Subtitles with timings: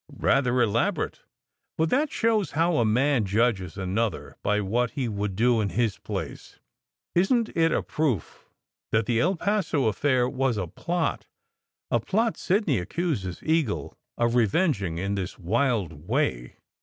[0.17, 1.21] Rather elaborate!
[1.77, 5.99] But that shows how a man judges another by what he would do in his
[5.99, 6.57] place!
[7.13, 8.49] Isn t it a proof
[8.91, 11.27] that the El Paso affair was a plot
[11.91, 16.55] a plot Sidney accuses Eagle of revenging in this wild way?"